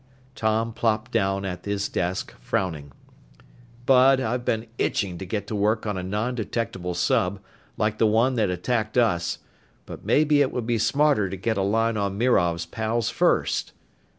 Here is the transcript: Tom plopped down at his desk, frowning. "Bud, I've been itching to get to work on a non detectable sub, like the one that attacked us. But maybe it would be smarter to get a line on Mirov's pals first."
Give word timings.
Tom 0.33 0.73
plopped 0.73 1.11
down 1.11 1.45
at 1.45 1.63
his 1.65 1.87
desk, 1.87 2.33
frowning. 2.39 2.91
"Bud, 3.85 4.19
I've 4.19 4.43
been 4.43 4.65
itching 4.79 5.19
to 5.19 5.27
get 5.27 5.45
to 5.45 5.55
work 5.55 5.85
on 5.85 5.95
a 5.95 6.01
non 6.01 6.33
detectable 6.33 6.95
sub, 6.95 7.39
like 7.77 7.99
the 7.99 8.07
one 8.07 8.33
that 8.33 8.49
attacked 8.49 8.97
us. 8.97 9.37
But 9.85 10.03
maybe 10.03 10.41
it 10.41 10.51
would 10.51 10.65
be 10.65 10.79
smarter 10.79 11.29
to 11.29 11.37
get 11.37 11.55
a 11.55 11.61
line 11.61 11.97
on 11.97 12.17
Mirov's 12.17 12.65
pals 12.65 13.11
first." 13.11 13.73